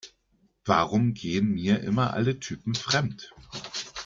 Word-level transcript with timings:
Warum 0.65 1.13
gehen 1.13 1.51
mir 1.51 1.81
immer 1.83 2.15
alle 2.15 2.39
Typen 2.39 2.73
fremd? 2.73 3.35